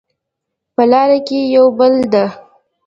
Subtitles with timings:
[0.75, 2.25] په لاره کې یو پل ده